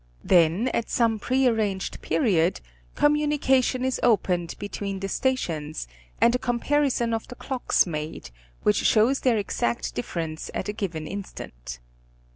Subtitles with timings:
[0.23, 2.59] Then at some prearranged period,
[2.95, 5.87] communication is opened between the stations,
[6.19, 8.31] and a com parison of the clocks made
[8.63, 11.77] which shows their exact difference at a given instant.